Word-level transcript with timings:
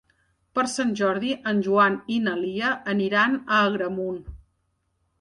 Per 0.59 0.63
Sant 0.75 0.93
Jordi 1.01 1.29
en 1.51 1.61
Joan 1.69 1.99
i 2.17 2.19
na 2.31 2.35
Lia 2.41 2.75
aniran 2.97 3.39
a 3.47 3.63
Agramunt. 3.71 4.21